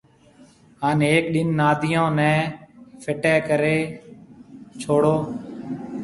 ھان 0.81 0.97
ھيَََڪ 1.07 1.25
ڏن 1.33 1.47
ناديون 1.59 2.09
نيَ 2.19 2.33
ڦٽيَ 3.03 3.33
ڪرَي 3.47 3.77
ڇڏو 4.81 5.15